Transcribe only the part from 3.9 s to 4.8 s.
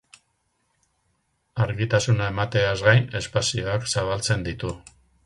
zabaltzen ditu.